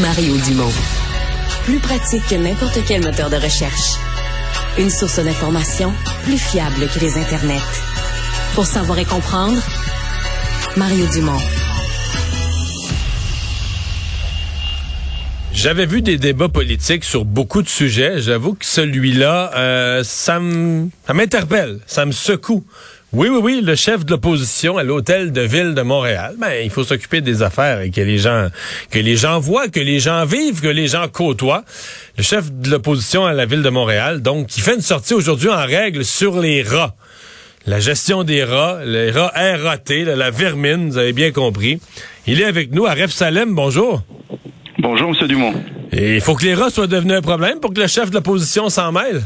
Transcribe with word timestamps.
Mario 0.00 0.36
Dumont. 0.38 0.72
Plus 1.64 1.78
pratique 1.78 2.26
que 2.28 2.34
n'importe 2.34 2.78
quel 2.86 3.02
moteur 3.02 3.30
de 3.30 3.36
recherche. 3.36 3.94
Une 4.76 4.90
source 4.90 5.20
d'information 5.20 5.92
plus 6.24 6.38
fiable 6.38 6.88
que 6.92 6.98
les 6.98 7.16
internets. 7.16 7.62
Pour 8.54 8.66
savoir 8.66 8.98
et 8.98 9.04
comprendre, 9.04 9.60
Mario 10.76 11.06
Dumont. 11.12 11.38
J'avais 15.52 15.86
vu 15.86 16.02
des 16.02 16.18
débats 16.18 16.48
politiques 16.48 17.04
sur 17.04 17.24
beaucoup 17.24 17.62
de 17.62 17.68
sujets. 17.68 18.20
J'avoue 18.20 18.54
que 18.54 18.66
celui-là, 18.66 19.52
euh, 19.54 20.02
ça 20.02 20.40
m'interpelle, 20.40 21.78
ça 21.86 22.04
me 22.04 22.12
secoue. 22.12 22.64
Oui, 23.16 23.28
oui, 23.30 23.38
oui, 23.40 23.60
le 23.62 23.76
chef 23.76 24.04
de 24.04 24.10
l'opposition 24.10 24.76
à 24.76 24.82
l'hôtel 24.82 25.30
de 25.30 25.40
ville 25.40 25.74
de 25.74 25.82
Montréal, 25.82 26.34
ben, 26.36 26.50
il 26.64 26.68
faut 26.68 26.82
s'occuper 26.82 27.20
des 27.20 27.42
affaires 27.42 27.80
et 27.80 27.90
que 27.90 28.00
les 28.00 28.18
gens, 28.18 28.48
que 28.90 28.98
les 28.98 29.14
gens 29.16 29.38
voient, 29.38 29.68
que 29.68 29.78
les 29.78 30.00
gens 30.00 30.24
vivent, 30.24 30.60
que 30.60 30.66
les 30.66 30.88
gens 30.88 31.06
côtoient. 31.06 31.62
Le 32.18 32.24
chef 32.24 32.50
de 32.50 32.70
l'opposition 32.70 33.24
à 33.24 33.32
la 33.32 33.46
ville 33.46 33.62
de 33.62 33.70
Montréal, 33.70 34.20
donc, 34.20 34.48
qui 34.48 34.60
fait 34.60 34.74
une 34.74 34.80
sortie 34.80 35.14
aujourd'hui 35.14 35.48
en 35.48 35.64
règle 35.64 36.04
sur 36.04 36.40
les 36.40 36.64
rats. 36.64 36.96
La 37.66 37.78
gestion 37.78 38.24
des 38.24 38.42
rats, 38.42 38.80
les 38.84 39.12
rats 39.12 39.32
RAT, 39.32 39.94
la 40.16 40.30
vermine, 40.32 40.90
vous 40.90 40.98
avez 40.98 41.12
bien 41.12 41.30
compris. 41.30 41.78
Il 42.26 42.40
est 42.40 42.46
avec 42.46 42.72
nous, 42.72 42.84
Aref 42.84 43.12
Salem, 43.12 43.54
bonjour. 43.54 44.02
Bonjour, 44.80 45.14
M. 45.16 45.28
Dumont. 45.28 45.54
Et 45.92 46.16
il 46.16 46.20
faut 46.20 46.34
que 46.34 46.44
les 46.44 46.54
rats 46.54 46.70
soient 46.70 46.88
devenus 46.88 47.18
un 47.18 47.22
problème 47.22 47.60
pour 47.60 47.72
que 47.72 47.80
le 47.80 47.86
chef 47.86 48.10
de 48.10 48.16
l'opposition 48.16 48.68
s'en 48.70 48.90
mêle. 48.90 49.22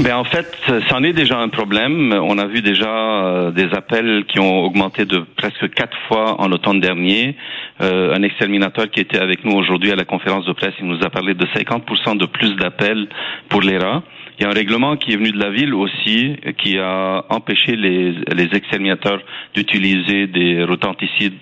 Ben 0.00 0.16
en 0.16 0.24
fait, 0.24 0.46
c'en 0.88 1.02
est 1.02 1.12
déjà 1.12 1.38
un 1.38 1.50
problème. 1.50 2.14
On 2.14 2.38
a 2.38 2.46
vu 2.46 2.62
déjà 2.62 2.88
euh, 2.88 3.50
des 3.50 3.68
appels 3.74 4.24
qui 4.26 4.40
ont 4.40 4.64
augmenté 4.64 5.04
de 5.04 5.18
presque 5.36 5.68
quatre 5.74 5.96
fois 6.08 6.40
en 6.40 6.50
automne 6.50 6.80
dernier. 6.80 7.36
Euh, 7.82 8.14
un 8.14 8.22
exterminateur 8.22 8.90
qui 8.90 9.00
était 9.00 9.18
avec 9.18 9.44
nous 9.44 9.52
aujourd'hui 9.52 9.92
à 9.92 9.94
la 9.94 10.06
conférence 10.06 10.46
de 10.46 10.52
presse, 10.52 10.72
il 10.80 10.86
nous 10.86 11.04
a 11.04 11.10
parlé 11.10 11.34
de 11.34 11.44
50% 11.44 12.16
de 12.16 12.24
plus 12.24 12.56
d'appels 12.56 13.06
pour 13.50 13.60
les 13.60 13.76
rats. 13.76 14.02
Il 14.38 14.44
y 14.44 14.46
a 14.46 14.48
un 14.48 14.54
règlement 14.54 14.96
qui 14.96 15.12
est 15.12 15.16
venu 15.16 15.30
de 15.30 15.38
la 15.38 15.50
ville 15.50 15.74
aussi, 15.74 16.36
qui 16.56 16.78
a 16.78 17.26
empêché 17.28 17.76
les, 17.76 18.12
les 18.34 18.48
exterminateurs 18.54 19.20
d'utiliser 19.54 20.26
des 20.26 20.64
rotanticides 20.64 21.34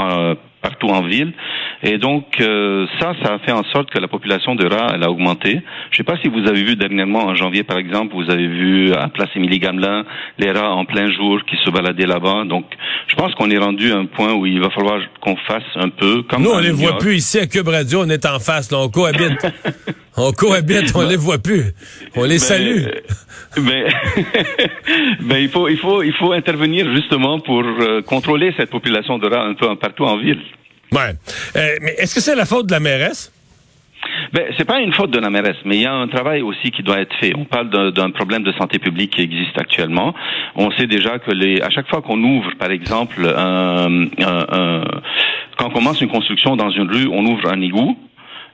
euh, 0.00 0.34
partout 0.62 0.88
en 0.88 1.02
ville. 1.02 1.32
Et 1.82 1.98
donc 1.98 2.40
euh, 2.40 2.86
ça, 2.98 3.12
ça 3.22 3.34
a 3.34 3.38
fait 3.38 3.52
en 3.52 3.64
sorte 3.64 3.90
que 3.90 3.98
la 3.98 4.08
population 4.08 4.54
de 4.54 4.66
rats, 4.66 4.92
elle 4.94 5.04
a 5.04 5.10
augmenté. 5.10 5.50
Je 5.50 5.56
ne 5.92 5.96
sais 5.96 6.04
pas 6.04 6.16
si 6.22 6.28
vous 6.28 6.48
avez 6.48 6.62
vu 6.62 6.76
dernièrement 6.76 7.24
en 7.26 7.34
janvier, 7.34 7.64
par 7.64 7.78
exemple, 7.78 8.14
vous 8.14 8.30
avez 8.30 8.46
vu 8.46 8.92
à 8.94 9.08
Place 9.08 9.28
Émilie 9.36 9.58
Gamelin 9.58 10.04
les 10.38 10.50
rats 10.50 10.72
en 10.72 10.84
plein 10.84 11.10
jour 11.12 11.40
qui 11.48 11.56
se 11.64 11.70
baladaient 11.70 12.06
là-bas. 12.06 12.44
Donc 12.44 12.64
je 13.08 13.14
pense 13.14 13.34
qu'on 13.34 13.50
est 13.50 13.58
rendu 13.58 13.92
à 13.92 13.98
un 13.98 14.06
point 14.06 14.32
où 14.34 14.46
il 14.46 14.60
va 14.60 14.70
falloir 14.70 15.00
qu'on 15.20 15.36
fasse 15.36 15.64
un 15.76 15.90
peu 15.90 16.22
comme. 16.22 16.42
Nous, 16.42 16.50
on 16.50 16.58
les 16.58 16.70
voit 16.70 16.98
plus 16.98 17.16
ici 17.16 17.38
à 17.38 17.46
Cube 17.46 17.68
Radio, 17.68 18.02
on 18.02 18.08
est 18.08 18.24
en 18.26 18.38
face, 18.38 18.70
là, 18.70 18.78
on 18.78 18.88
cohabite. 18.88 19.46
on 20.16 20.32
cohabite, 20.32 20.92
on 20.94 21.06
les 21.06 21.16
voit 21.16 21.38
plus. 21.38 21.72
On 22.16 22.24
les 22.24 22.38
salue. 22.38 22.84
Mais, 23.62 23.86
mais 25.22 25.42
il 25.42 25.48
faut, 25.48 25.68
il 25.68 25.78
faut, 25.78 26.02
il 26.02 26.12
faut 26.14 26.32
intervenir 26.32 26.86
justement 26.94 27.40
pour 27.40 27.62
euh, 27.62 28.02
contrôler 28.02 28.52
cette 28.56 28.70
population 28.70 29.18
de 29.18 29.28
rats 29.28 29.44
un 29.44 29.54
peu 29.54 29.74
partout 29.76 30.04
en 30.04 30.18
ville. 30.18 30.40
Ouais. 30.92 31.12
Euh, 31.56 31.76
mais 31.82 31.94
est-ce 31.98 32.14
que 32.14 32.20
c'est 32.20 32.34
la 32.34 32.44
faute 32.44 32.66
de 32.66 32.72
la 32.72 32.80
mairesse? 32.80 33.32
Ben, 34.32 34.44
c'est 34.56 34.64
pas 34.64 34.80
une 34.80 34.92
faute 34.92 35.10
de 35.10 35.18
la 35.18 35.30
mairesse, 35.30 35.56
mais 35.64 35.76
il 35.76 35.82
y 35.82 35.86
a 35.86 35.92
un 35.92 36.08
travail 36.08 36.42
aussi 36.42 36.70
qui 36.70 36.82
doit 36.82 37.00
être 37.00 37.14
fait. 37.16 37.32
On 37.36 37.44
parle 37.44 37.92
d'un 37.92 38.10
problème 38.10 38.42
de 38.42 38.52
santé 38.52 38.78
publique 38.78 39.14
qui 39.14 39.22
existe 39.22 39.58
actuellement. 39.58 40.14
On 40.54 40.70
sait 40.72 40.86
déjà 40.86 41.18
que 41.18 41.32
les, 41.32 41.60
à 41.60 41.70
chaque 41.70 41.88
fois 41.88 42.02
qu'on 42.02 42.22
ouvre, 42.22 42.50
par 42.58 42.70
exemple, 42.70 43.26
un, 43.36 44.06
un, 44.18 44.84
quand 45.56 45.66
on 45.66 45.70
commence 45.70 46.00
une 46.00 46.08
construction 46.08 46.56
dans 46.56 46.70
une 46.70 46.90
rue, 46.90 47.08
on 47.10 47.24
ouvre 47.26 47.50
un 47.50 47.60
égout 47.60 47.96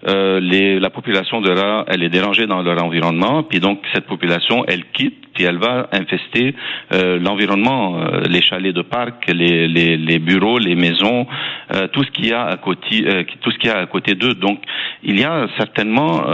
euh, 0.08 0.40
les, 0.40 0.80
la 0.80 0.90
population 0.90 1.40
de 1.40 1.50
rats, 1.50 1.84
elle 1.86 2.02
est 2.02 2.08
dérangée 2.08 2.46
dans 2.46 2.62
leur 2.62 2.82
environnement, 2.82 3.42
puis 3.44 3.60
donc 3.60 3.80
cette 3.94 4.06
population, 4.06 4.64
elle 4.66 4.84
quitte, 4.92 5.21
puis 5.34 5.44
elle 5.44 5.58
va 5.58 5.88
infester 5.92 6.54
euh, 6.92 7.18
l'environnement, 7.18 7.98
euh, 7.98 8.22
les 8.28 8.42
chalets 8.42 8.74
de 8.74 8.82
parc, 8.82 9.28
les, 9.28 9.68
les, 9.68 9.96
les 9.96 10.18
bureaux, 10.18 10.58
les 10.58 10.74
maisons, 10.74 11.26
euh, 11.74 11.88
tout 11.88 12.04
ce 12.04 12.10
qu'il 12.10 12.26
y 12.26 12.32
a 12.32 12.44
à 12.46 12.56
côté, 12.56 13.26
tout 13.40 13.50
ce 13.50 13.58
qu'il 13.58 13.70
y 13.70 13.72
a 13.72 13.78
à 13.78 13.86
côté 13.86 14.14
d'eux. 14.14 14.34
Donc, 14.34 14.60
il 15.02 15.18
y 15.18 15.24
a 15.24 15.46
certainement 15.56 16.24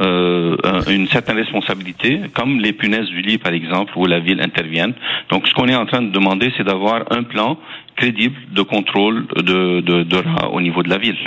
une 0.88 1.06
certaine 1.08 1.37
responsabilité, 1.37 2.20
comme 2.34 2.60
les 2.60 2.72
punaises 2.72 3.08
du 3.08 3.22
lit, 3.22 3.38
par 3.38 3.53
exemple, 3.53 3.92
où 3.97 4.06
la 4.06 4.20
ville 4.20 4.41
intervient. 4.41 4.92
Donc, 5.31 5.47
ce 5.48 5.54
qu'on 5.54 5.69
est 5.69 5.75
en 5.75 5.87
train 5.87 6.03
de 6.03 6.10
demander, 6.10 6.53
c'est 6.56 6.64
d'avoir 6.64 7.04
un 7.10 7.22
plan 7.22 7.58
crédible 7.97 8.37
de 8.53 8.62
contrôle 8.62 9.26
de, 9.37 9.81
de, 9.81 10.03
de 10.03 10.16
rats 10.16 10.50
au 10.50 10.60
niveau 10.60 10.82
de 10.82 10.91
la 10.91 10.98
ville. 10.98 11.19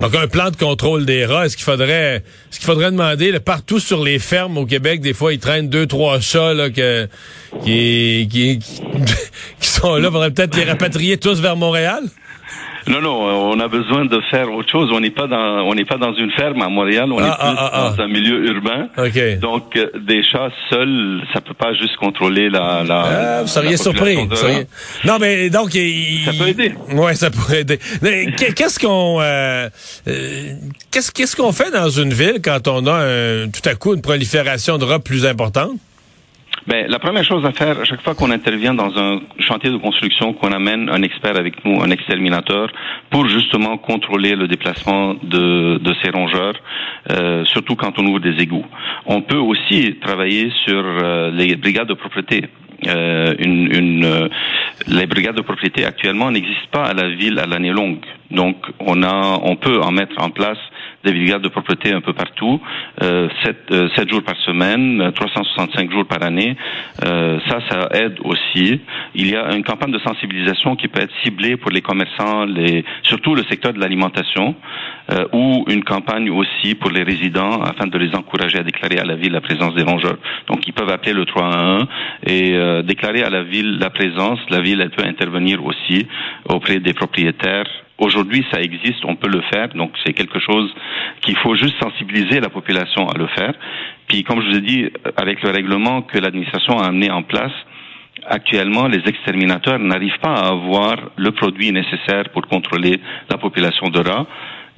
Donc 0.00 0.14
un 0.14 0.28
plan 0.28 0.50
de 0.50 0.56
contrôle 0.56 1.04
des 1.06 1.26
rats, 1.26 1.46
est-ce 1.46 1.56
qu'il 1.56 1.64
faudrait 1.64 2.22
ce 2.50 2.58
qu'il 2.58 2.66
faudrait 2.66 2.92
demander 2.92 3.38
partout 3.40 3.80
sur 3.80 4.04
les 4.04 4.18
fermes 4.18 4.56
au 4.56 4.64
Québec, 4.64 5.00
des 5.00 5.12
fois 5.12 5.32
ils 5.32 5.40
traînent 5.40 5.68
deux 5.68 5.86
trois 5.86 6.20
chats 6.20 6.54
là 6.54 6.70
qui 6.70 7.08
qui, 7.64 8.28
qui 9.60 9.68
sont 9.68 9.96
là, 9.96 10.10
faudrait 10.10 10.30
peut-être 10.30 10.56
les 10.56 10.64
rapatrier 10.64 11.16
tous 11.16 11.40
vers 11.40 11.56
Montréal? 11.56 12.04
Non, 12.88 13.00
non, 13.00 13.52
on 13.52 13.60
a 13.60 13.68
besoin 13.68 14.04
de 14.04 14.20
faire 14.30 14.52
autre 14.52 14.70
chose. 14.70 14.90
On 14.92 15.00
n'est 15.00 15.10
pas 15.10 15.26
dans, 15.26 15.62
on 15.66 15.74
n'est 15.74 15.84
pas 15.84 15.96
dans 15.96 16.14
une 16.14 16.30
ferme 16.32 16.62
à 16.62 16.68
Montréal. 16.68 17.12
On 17.12 17.18
est 17.20 17.28
ah, 17.28 17.36
plus 17.38 17.56
ah, 17.56 17.70
ah, 17.72 17.94
dans 17.96 18.02
un 18.02 18.08
milieu 18.08 18.46
urbain. 18.46 18.88
Donc, 19.40 19.76
euh, 19.76 19.90
des 20.06 20.22
chats 20.22 20.50
seuls, 20.70 21.22
ça 21.32 21.40
peut 21.40 21.54
pas 21.54 21.74
juste 21.74 21.96
contrôler 21.96 22.48
la. 22.50 22.84
la 22.84 23.42
vous 23.42 23.48
seriez 23.48 23.76
surpris. 23.76 24.16
Non, 25.04 25.18
mais 25.20 25.50
donc, 25.50 25.70
ça 25.72 26.32
peut 26.32 26.48
aider. 26.48 26.74
Ouais, 26.92 27.14
ça 27.14 27.30
pourrait 27.30 27.60
aider. 27.60 27.78
Qu'est-ce 28.56 28.78
qu'on, 28.78 29.18
euh, 29.20 29.68
euh, 30.08 30.52
qu'est-ce 30.90 31.36
qu'on 31.36 31.52
fait 31.52 31.70
dans 31.70 31.90
une 31.90 32.12
ville 32.12 32.40
quand 32.42 32.68
on 32.68 32.86
a 32.86 33.46
tout 33.46 33.68
à 33.68 33.74
coup 33.74 33.94
une 33.94 34.02
prolifération 34.02 34.78
de 34.78 34.84
rats 34.84 34.98
plus 34.98 35.26
importante? 35.26 35.72
Ben, 36.68 36.86
la 36.86 36.98
première 36.98 37.24
chose 37.24 37.46
à 37.46 37.52
faire, 37.52 37.80
à 37.80 37.84
chaque 37.84 38.02
fois 38.02 38.14
qu'on 38.14 38.30
intervient 38.30 38.74
dans 38.74 38.92
un 38.98 39.22
chantier 39.38 39.70
de 39.70 39.78
construction, 39.78 40.34
qu'on 40.34 40.52
amène 40.52 40.90
un 40.90 41.00
expert 41.02 41.34
avec 41.38 41.64
nous, 41.64 41.80
un 41.80 41.90
exterminateur, 41.90 42.68
pour 43.08 43.26
justement 43.26 43.78
contrôler 43.78 44.36
le 44.36 44.48
déplacement 44.48 45.14
de, 45.14 45.78
de 45.78 45.94
ces 46.02 46.10
rongeurs, 46.10 46.56
euh, 47.10 47.46
surtout 47.46 47.74
quand 47.74 47.98
on 47.98 48.04
ouvre 48.04 48.20
des 48.20 48.42
égouts. 48.42 48.66
On 49.06 49.22
peut 49.22 49.38
aussi 49.38 49.96
travailler 50.02 50.52
sur 50.66 50.84
euh, 50.84 51.30
les 51.30 51.56
brigades 51.56 51.88
de 51.88 51.94
propreté. 51.94 52.44
Euh, 52.86 53.34
une, 53.38 53.74
une 53.74 54.04
euh, 54.04 54.28
les 54.86 55.06
brigades 55.06 55.36
de 55.36 55.42
propriété 55.42 55.84
actuellement 55.84 56.30
n'existent 56.30 56.68
pas 56.70 56.84
à 56.84 56.94
la 56.94 57.08
ville 57.08 57.38
à 57.38 57.46
l'année 57.46 57.72
longue. 57.72 58.04
Donc 58.30 58.56
on 58.78 59.02
a, 59.02 59.40
on 59.42 59.56
peut 59.56 59.80
en 59.80 59.90
mettre 59.90 60.22
en 60.22 60.30
place 60.30 60.58
des 61.08 61.18
brigades 61.18 61.42
de 61.42 61.48
propreté 61.48 61.92
un 61.92 62.00
peu 62.00 62.12
partout, 62.12 62.60
euh, 63.02 63.28
7, 63.44 63.56
euh, 63.70 63.88
jours 64.10 64.22
par 64.22 64.36
semaine, 64.36 65.10
365 65.14 65.90
jours 65.90 66.06
par 66.06 66.22
année. 66.22 66.56
Euh, 67.04 67.38
ça, 67.48 67.60
ça 67.68 67.88
aide 67.92 68.18
aussi. 68.24 68.80
Il 69.14 69.30
y 69.30 69.36
a 69.36 69.54
une 69.54 69.64
campagne 69.64 69.92
de 69.92 69.98
sensibilisation 70.00 70.76
qui 70.76 70.88
peut 70.88 71.00
être 71.00 71.12
ciblée 71.24 71.56
pour 71.56 71.70
les 71.70 71.80
commerçants, 71.80 72.44
les, 72.44 72.84
surtout 73.02 73.34
le 73.34 73.42
secteur 73.44 73.72
de 73.72 73.80
l'alimentation, 73.80 74.54
euh, 75.10 75.24
ou 75.32 75.64
une 75.68 75.84
campagne 75.84 76.30
aussi 76.30 76.74
pour 76.74 76.90
les 76.90 77.02
résidents 77.02 77.62
afin 77.62 77.86
de 77.86 77.98
les 77.98 78.14
encourager 78.14 78.58
à 78.58 78.62
déclarer 78.62 78.98
à 78.98 79.04
la 79.04 79.14
ville 79.14 79.32
la 79.32 79.40
présence 79.40 79.74
des 79.74 79.82
rongeurs. 79.82 80.18
Donc 80.48 80.66
ils 80.66 80.74
peuvent 80.74 80.90
appeler 80.90 81.14
le 81.14 81.24
311 81.24 81.86
et 82.26 82.54
euh, 82.54 82.82
déclarer 82.82 83.22
à 83.22 83.30
la 83.30 83.42
ville 83.42 83.78
la 83.78 83.90
présence. 83.90 84.38
La 84.50 84.60
ville, 84.60 84.80
elle 84.82 84.90
peut 84.90 85.06
intervenir 85.06 85.64
aussi 85.64 86.06
auprès 86.48 86.80
des 86.80 86.92
propriétaires 86.92 87.64
Aujourd'hui, 87.98 88.46
ça 88.52 88.60
existe, 88.60 89.04
on 89.04 89.16
peut 89.16 89.28
le 89.28 89.42
faire, 89.52 89.68
donc 89.70 89.90
c'est 90.04 90.12
quelque 90.12 90.38
chose 90.38 90.72
qu'il 91.20 91.36
faut 91.38 91.56
juste 91.56 91.74
sensibiliser 91.82 92.38
la 92.38 92.48
population 92.48 93.08
à 93.08 93.18
le 93.18 93.26
faire. 93.28 93.54
Puis, 94.06 94.22
comme 94.22 94.40
je 94.40 94.50
vous 94.50 94.56
ai 94.56 94.60
dit, 94.60 94.86
avec 95.16 95.42
le 95.42 95.50
règlement 95.50 96.02
que 96.02 96.16
l'administration 96.18 96.78
a 96.78 96.86
amené 96.86 97.10
en 97.10 97.22
place, 97.24 97.52
actuellement, 98.24 98.86
les 98.86 99.02
exterminateurs 99.06 99.80
n'arrivent 99.80 100.20
pas 100.20 100.34
à 100.34 100.48
avoir 100.48 100.96
le 101.16 101.32
produit 101.32 101.72
nécessaire 101.72 102.30
pour 102.32 102.46
contrôler 102.46 103.00
la 103.30 103.36
population 103.36 103.88
de 103.88 103.98
rats. 104.00 104.26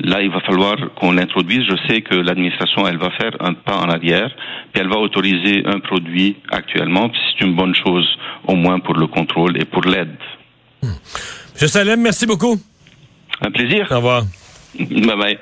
Là, 0.03 0.23
il 0.23 0.31
va 0.31 0.41
falloir 0.41 0.77
qu'on 0.95 1.13
l'introduise. 1.13 1.65
Je 1.69 1.77
sais 1.89 2.01
que 2.01 2.15
l'administration, 2.15 2.89
elle 2.89 2.97
va 2.97 3.11
faire 3.11 3.33
un 3.41 3.53
pas 3.53 3.77
en 3.77 3.91
arrière, 3.91 4.31
puis 4.73 4.81
elle 4.81 4.89
va 4.89 4.99
autoriser 4.99 5.63
un 5.67 5.81
produit 5.81 6.37
actuellement. 6.51 7.11
C'est 7.13 7.45
une 7.45 7.55
bonne 7.55 7.75
chose, 7.75 8.09
au 8.47 8.55
moins 8.55 8.79
pour 8.79 8.95
le 8.95 9.07
contrôle 9.09 9.61
et 9.61 9.67
pour 9.67 9.83
l'aide. 9.83 10.17
Je 11.55 11.67
Salem, 11.67 12.01
merci 12.01 12.27
beaucoup. 12.27 12.70
Un 13.41 13.51
plaisir. 13.51 13.89
Au 13.91 13.97
revoir. 13.97 14.25
Bye 14.79 15.17
bye. 15.17 15.39